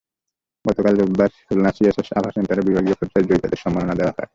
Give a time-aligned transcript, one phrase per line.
[0.65, 4.29] গতকাল রোববার খুলনার সিএসএস আভা সেন্টারে বিভাগীয় পর্যায়ে জয়িতাদের সম্মাননা দেওয়া হয়।